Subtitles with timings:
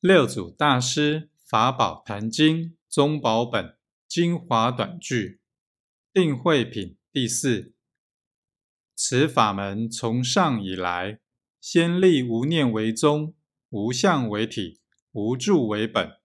[0.00, 3.76] 六祖大师法宝坛经宗宝本
[4.08, 5.42] 精华短句
[6.10, 7.74] 定慧品第四。
[8.96, 11.20] 此法门从上以来，
[11.60, 13.34] 先立无念为宗，
[13.68, 14.80] 无相为体，
[15.12, 16.19] 无住为本。